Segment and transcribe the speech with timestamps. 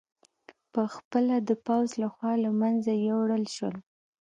[0.73, 3.75] په خپله د پوځ له خوا له منځه یووړل شول